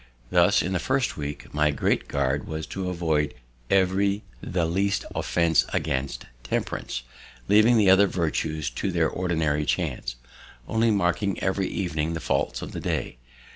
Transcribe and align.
Thus, 0.31 0.63
in 0.63 0.73
the 0.73 0.79
first 0.79 1.15
week, 1.15 1.53
my 1.53 1.69
great 1.69 2.07
guard 2.07 2.47
was 2.47 2.65
to 2.65 2.89
avoid 2.89 3.35
every 3.69 4.23
the 4.41 4.65
least 4.65 5.05
offense 5.13 5.63
against 5.73 6.25
Temperance, 6.43 7.03
leaving 7.47 7.77
the 7.77 7.91
other 7.91 8.07
virtues 8.07 8.71
to 8.71 8.91
their 8.91 9.07
ordinary 9.09 9.63
chance, 9.63 10.15
only 10.67 10.89
marking 10.89 11.39
every 11.39 11.67
evening 11.67 12.13
the 12.15 12.19
faults 12.19 12.63
of 12.63 12.71
the 12.71 12.79
day. 12.81 13.19